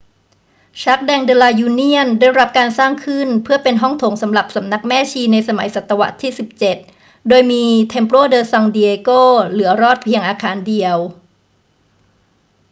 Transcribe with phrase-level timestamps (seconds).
[0.83, 6.31] jardín de la unión ได้รับการสร้างขึ้นเพื่อเป็นห้องโถงสำหรับสำนักแม่ชีในสมัยศตวรรษที่
[6.79, 10.97] 17 โดยมี templo de san diego เหลือรอดอยู่เพียงอาคารเดียว